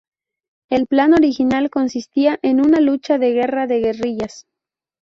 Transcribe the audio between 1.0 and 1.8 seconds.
original